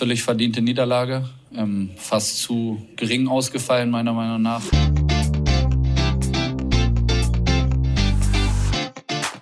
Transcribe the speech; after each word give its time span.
völlig 0.00 0.22
verdiente 0.22 0.62
Niederlage. 0.62 1.28
Ähm, 1.54 1.90
fast 1.96 2.38
zu 2.38 2.80
gering 2.96 3.28
ausgefallen, 3.28 3.90
meiner 3.90 4.14
Meinung 4.14 4.40
nach. 4.40 4.62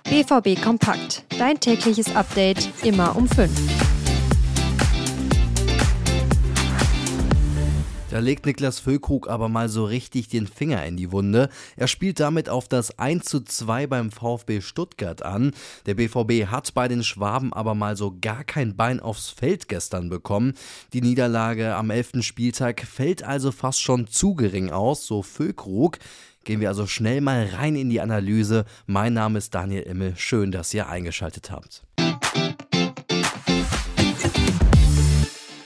BVB 0.03 0.61
Kompakt. 0.61 1.23
Dein 1.37 1.61
tägliches 1.61 2.13
Update 2.13 2.67
immer 2.83 3.15
um 3.15 3.29
5. 3.29 3.49
Da 8.09 8.17
legt 8.17 8.47
Niklas 8.47 8.79
Füllkrug 8.79 9.29
aber 9.29 9.49
mal 9.49 9.69
so 9.69 9.85
richtig 9.85 10.29
den 10.29 10.47
Finger 10.47 10.83
in 10.83 10.97
die 10.97 11.11
Wunde. 11.11 11.47
Er 11.75 11.87
spielt 11.87 12.19
damit 12.19 12.49
auf 12.49 12.67
das 12.67 12.97
1 12.97 13.23
zu 13.23 13.41
2 13.41 13.85
beim 13.85 14.09
VfB 14.09 14.61
Stuttgart 14.61 15.21
an. 15.21 15.51
Der 15.85 15.93
BVB 15.93 16.47
hat 16.47 16.73
bei 16.73 16.87
den 16.87 17.03
Schwaben 17.03 17.53
aber 17.53 17.75
mal 17.75 17.95
so 17.95 18.17
gar 18.19 18.43
kein 18.43 18.75
Bein 18.75 18.99
aufs 18.99 19.29
Feld 19.29 19.69
gestern 19.69 20.09
bekommen. 20.09 20.55
Die 20.93 21.01
Niederlage 21.01 21.75
am 21.75 21.91
11. 21.91 22.23
Spieltag 22.23 22.81
fällt 22.81 23.21
also 23.21 23.51
fast 23.51 23.79
schon 23.79 24.07
zu 24.07 24.33
gering 24.33 24.71
aus, 24.71 25.05
so 25.05 25.21
Füllkrug. 25.21 25.99
Gehen 26.45 26.61
wir 26.61 26.69
also 26.69 26.87
schnell 26.87 27.21
mal 27.21 27.45
rein 27.45 27.75
in 27.75 27.91
die 27.91 28.01
Analyse. 28.01 28.65
Mein 28.87 29.13
Name 29.13 29.37
ist 29.37 29.53
Daniel 29.53 29.83
Immel. 29.83 30.15
Schön, 30.15 30.51
dass 30.51 30.73
ihr 30.73 30.89
eingeschaltet 30.89 31.51
habt. 31.51 31.83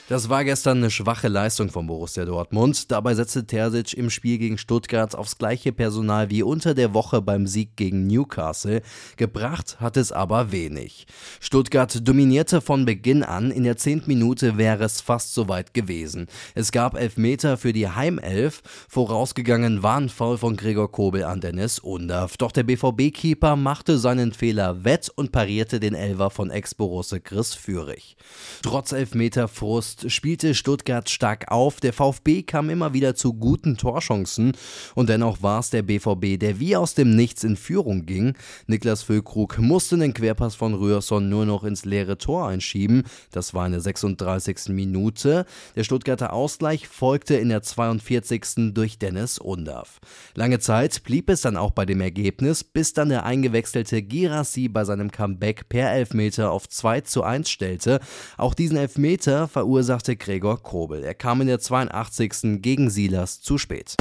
Das 0.06 0.28
war 0.28 0.44
gestern 0.44 0.78
eine 0.78 0.90
schwache 0.90 1.28
Leistung 1.28 1.70
von 1.70 1.86
Borussia 1.86 2.26
Dortmund. 2.26 2.90
Dabei 2.90 3.14
setzte 3.14 3.46
Terzic 3.46 3.94
im 3.94 4.10
Spiel 4.10 4.36
gegen 4.36 4.58
Stuttgart 4.58 5.14
aufs 5.14 5.38
gleiche 5.38 5.72
Personal 5.72 6.28
wie 6.28 6.42
unter 6.42 6.74
der 6.74 6.92
Woche 6.92 7.22
beim 7.22 7.46
Sieg 7.46 7.74
gegen 7.76 8.06
Newcastle. 8.06 8.82
Gebracht 9.16 9.80
hat 9.80 9.96
es 9.96 10.12
aber 10.12 10.52
wenig. 10.52 11.06
Stuttgart 11.40 12.06
dominierte 12.06 12.60
von 12.60 12.84
Beginn 12.84 13.22
an. 13.22 13.50
In 13.50 13.64
der 13.64 13.78
zehnten 13.78 14.08
Minute 14.08 14.58
wäre 14.58 14.84
es 14.84 15.00
fast 15.00 15.32
soweit 15.32 15.72
gewesen. 15.72 16.26
Es 16.54 16.70
gab 16.70 16.96
Elfmeter 16.96 17.56
für 17.56 17.72
die 17.72 17.88
Heimelf. 17.88 18.60
Vorausgegangen 18.90 19.82
war 19.82 19.96
ein 19.96 20.10
Foul 20.10 20.36
von 20.36 20.58
Gregor 20.58 20.92
Kobel 20.92 21.24
an 21.24 21.40
Dennis 21.40 21.78
Undav. 21.78 22.36
Doch 22.36 22.52
der 22.52 22.64
BVB-Keeper 22.64 23.56
machte 23.56 23.96
seinen 23.96 24.34
Fehler 24.34 24.84
wett 24.84 25.10
und 25.16 25.32
parierte 25.32 25.80
den 25.80 25.94
Elver 25.94 26.28
von 26.28 26.50
Ex-Borusse 26.50 27.20
Chris 27.20 27.54
Führig. 27.54 28.18
Trotz 28.60 28.92
Elfmeter 28.92 29.48
Frust 29.48 29.94
August 30.04 30.12
spielte 30.12 30.54
Stuttgart 30.54 31.08
stark 31.08 31.50
auf. 31.50 31.80
Der 31.80 31.92
VfB 31.92 32.42
kam 32.42 32.70
immer 32.70 32.92
wieder 32.92 33.14
zu 33.14 33.34
guten 33.34 33.76
Torchancen 33.76 34.52
und 34.94 35.08
dennoch 35.08 35.42
war 35.42 35.60
es 35.60 35.70
der 35.70 35.82
BVB, 35.82 36.38
der 36.38 36.60
wie 36.60 36.76
aus 36.76 36.94
dem 36.94 37.14
Nichts 37.16 37.44
in 37.44 37.56
Führung 37.56 38.06
ging. 38.06 38.34
Niklas 38.66 39.02
Füllkrug 39.02 39.58
musste 39.58 39.96
den 39.96 40.14
Querpass 40.14 40.54
von 40.54 40.74
Rührson 40.74 41.28
nur 41.28 41.46
noch 41.46 41.64
ins 41.64 41.84
leere 41.84 42.18
Tor 42.18 42.48
einschieben. 42.48 43.04
Das 43.30 43.54
war 43.54 43.66
in 43.66 43.72
der 43.72 43.80
36. 43.80 44.68
Minute. 44.68 45.46
Der 45.76 45.84
Stuttgarter 45.84 46.32
Ausgleich 46.32 46.88
folgte 46.88 47.36
in 47.36 47.48
der 47.48 47.62
42. 47.62 48.74
durch 48.74 48.98
Dennis 48.98 49.38
Undav. 49.38 50.00
Lange 50.34 50.58
Zeit 50.58 51.02
blieb 51.04 51.30
es 51.30 51.40
dann 51.40 51.56
auch 51.56 51.70
bei 51.70 51.86
dem 51.86 52.00
Ergebnis, 52.00 52.64
bis 52.64 52.92
dann 52.92 53.08
der 53.08 53.24
eingewechselte 53.24 54.02
Girassi 54.02 54.68
bei 54.68 54.84
seinem 54.84 55.10
Comeback 55.10 55.68
per 55.68 55.92
Elfmeter 55.92 56.50
auf 56.50 56.68
2 56.68 57.02
zu 57.02 57.22
1 57.22 57.48
stellte. 57.48 58.00
Auch 58.36 58.54
diesen 58.54 58.76
Elfmeter 58.76 59.48
verursachte 59.48 59.83
verursachte 59.84 60.16
Gregor 60.16 60.62
Kobel. 60.62 61.04
Er 61.04 61.12
kam 61.12 61.42
in 61.42 61.46
der 61.46 61.60
82. 61.60 62.62
gegen 62.62 62.88
Silas 62.88 63.42
zu 63.42 63.58
spät. 63.58 63.96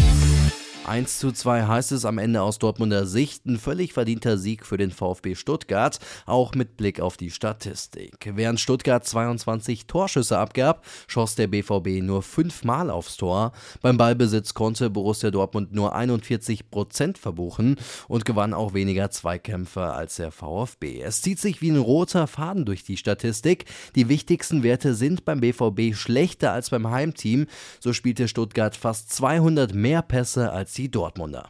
1 0.86 1.20
zu 1.20 1.32
2 1.32 1.64
heißt 1.64 1.94
es 1.94 2.04
am 2.04 2.18
Ende 2.18 2.42
aus 2.42 2.60
Dortmunder 2.60 3.06
Sicht. 3.06 3.46
Ein 3.46 3.58
völlig 3.58 3.94
verdienter 3.94 4.38
Sieg 4.38 4.66
für 4.66 4.76
den 4.76 4.92
VfB 4.92 5.34
Stuttgart, 5.34 5.98
auch 6.26 6.56
mit 6.56 6.76
Blick 6.76 7.00
auf 7.00 7.16
die 7.16 7.32
Statistik. 7.32 8.34
Während 8.36 8.60
Stuttgart 8.60 9.06
22 9.06 9.88
Torschüsse 9.88 10.38
abgab, 10.38 10.86
schoss 11.08 11.36
der 11.36 11.48
BVB 11.48 12.04
nur 12.04 12.22
fünfmal 12.22 12.90
aufs 12.90 13.16
Tor. 13.16 13.54
Beim 13.82 13.98
Ballbesitz 13.98 14.54
konnte 14.54 14.90
Borussia 14.90 15.32
Dortmund 15.32 15.72
nur 15.72 15.96
41 15.96 16.70
Prozent 16.70 17.18
verbuchen 17.18 17.78
und 18.10 18.26
gewann 18.26 18.54
auch 18.54 18.74
weniger 18.74 19.10
Zweikämpfe 19.10 19.84
als 19.84 20.18
der 20.18 20.32
VfB. 20.32 21.02
Es 21.02 21.22
zieht 21.22 21.40
sich 21.40 21.62
wie 21.62 21.72
ein 21.72 21.78
roter 21.78 22.28
Faden 22.28 22.66
durch 22.66 22.84
die 22.84 22.98
Statistik. 22.98 23.66
Die 23.96 24.10
wichtigsten 24.10 24.64
Werte 24.64 24.96
sind 24.96 25.24
beim 25.24 25.40
BVB 25.40 25.96
schlechter 25.96 26.52
als 26.52 26.72
beim 26.72 26.92
Heimteam. 26.92 27.48
So 27.80 27.94
spielte 27.94 28.28
Stuttgart 28.28 28.76
fast 28.76 29.14
200 29.14 29.74
mehr 29.74 30.02
Pässe 30.02 30.52
als 30.52 30.73
die 30.78 30.90
Dortmunder. 30.90 31.50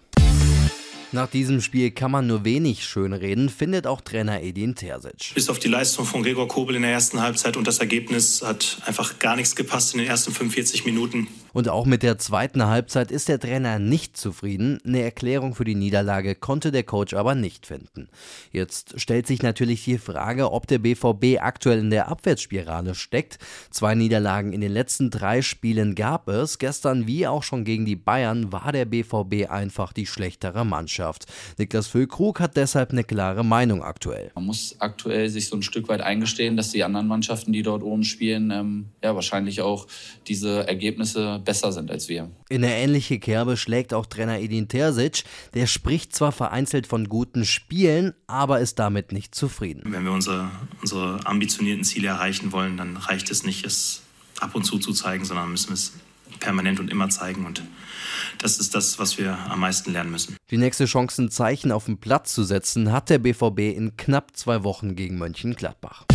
Nach 1.14 1.30
diesem 1.30 1.62
Spiel 1.62 1.92
kann 1.92 2.10
man 2.10 2.26
nur 2.26 2.44
wenig 2.44 2.84
schönreden, 2.84 3.50
findet 3.50 3.86
auch 3.86 4.02
Trainer 4.02 4.42
Edin 4.42 4.74
Terzic. 4.74 5.36
Bis 5.36 5.48
auf 5.48 5.60
die 5.60 5.68
Leistung 5.68 6.06
von 6.06 6.24
Gregor 6.24 6.48
Kobel 6.48 6.76
in 6.76 6.82
der 6.82 6.90
ersten 6.90 7.22
Halbzeit 7.22 7.56
und 7.56 7.68
das 7.68 7.78
Ergebnis 7.78 8.42
hat 8.42 8.80
einfach 8.88 9.20
gar 9.20 9.36
nichts 9.36 9.56
gepasst 9.56 9.94
in 9.94 10.00
den 10.00 10.08
ersten 10.08 10.32
45 10.32 10.86
Minuten. 10.86 11.28
Und 11.54 11.70
auch 11.70 11.86
mit 11.86 12.02
der 12.02 12.18
zweiten 12.18 12.66
Halbzeit 12.66 13.12
ist 13.12 13.30
der 13.30 13.40
Trainer 13.40 13.78
nicht 13.78 14.18
zufrieden. 14.18 14.80
Eine 14.84 15.04
Erklärung 15.04 15.54
für 15.54 15.66
die 15.66 15.76
Niederlage 15.76 16.34
konnte 16.34 16.72
der 16.72 16.82
Coach 16.82 17.14
aber 17.14 17.36
nicht 17.36 17.68
finden. 17.68 18.10
Jetzt 18.52 19.00
stellt 19.00 19.28
sich 19.28 19.44
natürlich 19.44 19.84
die 19.84 20.00
Frage, 20.00 20.52
ob 20.52 20.66
der 20.66 20.80
BVB 20.80 21.40
aktuell 21.40 21.78
in 21.78 21.92
der 21.92 22.08
Abwärtsspirale 22.08 22.96
steckt. 22.96 23.38
Zwei 23.70 23.94
Niederlagen 23.94 24.52
in 24.52 24.62
den 24.62 24.72
letzten 24.72 25.12
drei 25.12 25.44
Spielen 25.44 25.94
gab 25.94 26.28
es. 26.28 26.58
Gestern 26.58 27.06
wie 27.06 27.28
auch 27.28 27.44
schon 27.44 27.66
gegen 27.66 27.86
die 27.86 27.96
Bayern 27.96 28.52
war 28.52 28.72
der 28.72 28.86
BVB 28.86 29.52
einfach 29.52 29.94
die 29.94 30.08
schlechtere 30.08 30.66
Mannschaft. 30.66 31.03
Niklas 31.58 31.88
Füllkrug 31.88 32.40
hat 32.40 32.58
deshalb 32.58 32.92
eine 32.92 33.04
klare 33.04 33.44
Meinung 33.44 33.84
aktuell. 33.84 34.32
Man 34.36 34.46
muss 34.46 34.76
aktuell 34.80 35.30
sich 35.30 35.50
so 35.50 35.56
ein 35.56 35.64
Stück 35.64 35.88
weit 35.90 36.02
eingestehen, 36.02 36.58
dass 36.58 36.72
die 36.72 36.84
anderen 36.84 37.08
Mannschaften, 37.08 37.54
die 37.54 37.64
dort 37.64 37.84
oben 37.84 38.04
spielen, 38.04 38.52
ähm, 38.52 38.86
ja 39.04 39.16
wahrscheinlich 39.16 39.62
auch 39.62 39.88
diese 40.28 40.68
Ergebnisse 40.68 41.42
besser 41.44 41.72
sind 41.72 41.92
als 41.92 42.10
wir. 42.10 42.30
In 42.50 42.64
eine 42.64 42.76
ähnliche 42.76 43.20
Kerbe 43.20 43.58
schlägt 43.58 43.94
auch 43.94 44.06
Trainer 44.06 44.40
Edin 44.40 44.68
Terzic. 44.68 45.24
Der 45.54 45.68
spricht 45.68 46.16
zwar 46.16 46.32
vereinzelt 46.32 46.88
von 46.88 47.10
guten 47.10 47.46
Spielen, 47.46 48.14
aber 48.28 48.60
ist 48.60 48.80
damit 48.80 49.12
nicht 49.12 49.36
zufrieden. 49.36 49.82
Wenn 49.86 50.04
wir 50.04 50.12
unsere, 50.12 50.50
unsere 50.82 51.20
ambitionierten 51.26 51.84
Ziele 51.84 52.10
erreichen 52.10 52.52
wollen, 52.52 52.78
dann 52.78 52.98
reicht 52.98 53.32
es 53.32 53.44
nicht, 53.44 53.66
es 53.66 54.02
ab 54.40 54.56
und 54.56 54.64
zu 54.64 54.78
zu 54.80 54.94
zeigen, 54.94 55.26
sondern 55.26 55.50
müssen 55.52 55.70
wir 55.70 55.76
es 55.76 55.94
permanent 56.40 56.80
und 56.80 56.92
immer 56.92 57.10
zeigen. 57.10 57.46
Und 57.46 57.64
das 58.40 58.58
ist 58.58 58.76
das, 58.76 59.00
was 59.00 59.18
wir 59.18 59.38
am 59.50 59.60
meisten 59.60 59.92
lernen 59.92 60.12
müssen. 60.12 60.38
Die 60.52 60.58
nächste 60.58 60.86
Chance, 60.86 61.24
ein 61.24 61.30
Zeichen 61.30 61.72
auf 61.72 61.86
den 61.86 61.98
Platz 61.98 62.34
zu 62.34 62.44
setzen, 62.44 62.92
hat 62.92 63.10
der 63.10 63.20
BVB 63.20 63.60
in 63.76 63.98
knapp 63.98 64.36
zwei 64.36 64.64
Wochen 64.64 64.96
gegen 64.96 65.18
Mönchengladbach. 65.18 66.06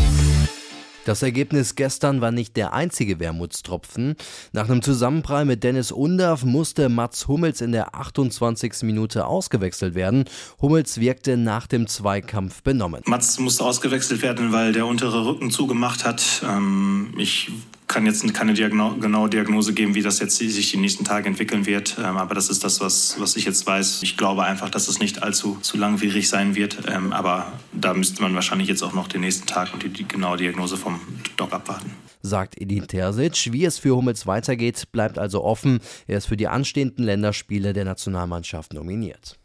Das 1.09 1.23
Ergebnis 1.23 1.75
gestern 1.75 2.21
war 2.21 2.33
nicht 2.33 2.55
der 2.59 2.75
einzige 2.75 3.19
Wermutstropfen. 3.19 4.15
Nach 4.53 4.69
einem 4.69 4.83
Zusammenprall 4.83 5.47
mit 5.47 5.65
Dennis 5.65 5.91
Undav 5.91 6.45
musste 6.45 6.91
Mats 6.91 7.29
Hummels 7.29 7.62
in 7.62 7.73
der 7.73 7.95
28. 7.95 8.83
Minute 8.83 9.25
ausgewechselt 9.25 9.95
werden. 9.95 10.27
Hummels 10.61 11.00
wirkte 11.00 11.39
nach 11.39 11.67
dem 11.67 11.87
Zweikampf 11.87 12.62
benommen. 12.62 13.00
Mats 13.06 13.39
musste 13.39 13.65
ausgewechselt 13.65 14.21
werden, 14.21 14.53
weil 14.53 14.75
der 14.75 14.85
untere 14.85 15.25
Rücken 15.25 15.50
zugemacht 15.50 16.05
hat. 16.05 16.43
Ähm, 16.47 17.15
ich 17.17 17.53
kann 17.88 18.04
jetzt 18.06 18.32
keine 18.34 18.54
Diagno 18.54 18.97
genaue 18.97 19.31
Diagnose 19.31 19.72
geben, 19.72 19.94
wie 19.94 20.03
das 20.03 20.21
jetzt 20.21 20.37
sich 20.37 20.71
die 20.71 20.76
nächsten 20.76 21.04
Tage 21.04 21.26
entwickeln 21.26 21.66
wird. 21.66 21.97
Ähm, 21.99 22.16
aber 22.19 22.34
das 22.34 22.50
ist 22.50 22.62
das, 22.62 22.81
was, 22.81 23.16
was 23.19 23.34
ich 23.37 23.44
jetzt 23.47 23.66
weiß. 23.66 24.03
Ich 24.03 24.16
glaube 24.16 24.44
einfach, 24.44 24.71
dass 24.71 24.88
es 24.88 25.00
nicht 25.00 25.22
allzu 25.22 25.59
zu 25.62 25.78
langwierig 25.78 26.28
sein 26.28 26.54
wird. 26.54 26.78
Ähm, 26.87 27.12
aber 27.12 27.53
da 27.72 27.94
müsste 27.94 28.22
man 28.22 28.34
wahrscheinlich 28.34 28.69
jetzt 28.69 28.82
auch 28.82 28.93
noch 28.93 29.09
den 29.09 29.22
nächsten 29.22 29.47
Tag 29.47 29.72
und 29.72 29.82
die, 29.82 29.88
die 29.88 30.06
genaue 30.06 30.37
Diagnose 30.37 30.76
vom 30.76 31.00
Doc 31.37 31.53
abwarten. 31.53 31.91
Sagt 32.21 32.60
Edin 32.60 32.87
Terzic. 32.87 33.53
Wie 33.53 33.65
es 33.65 33.78
für 33.78 33.97
Hummels 33.97 34.26
weitergeht, 34.26 34.93
bleibt 34.93 35.19
also 35.19 35.43
offen. 35.43 35.81
Er 36.06 36.19
ist 36.19 36.26
für 36.26 36.37
die 36.37 36.49
anstehenden 36.49 37.05
Länderspiele 37.05 37.72
der 37.72 37.84
Nationalmannschaft 37.84 38.75
nominiert. 38.75 39.38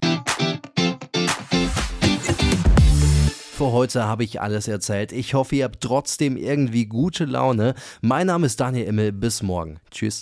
Für 3.63 3.71
heute 3.71 4.03
habe 4.03 4.25
ich 4.25 4.41
alles 4.41 4.67
erzählt. 4.67 5.13
Ich 5.13 5.35
hoffe, 5.35 5.55
ihr 5.55 5.63
habt 5.63 5.79
trotzdem 5.79 6.35
irgendwie 6.35 6.85
gute 6.85 7.23
Laune. 7.23 7.75
Mein 8.01 8.27
Name 8.27 8.45
ist 8.45 8.59
Daniel 8.59 8.87
Immel. 8.87 9.13
Bis 9.13 9.41
morgen. 9.41 9.79
Tschüss. 9.89 10.21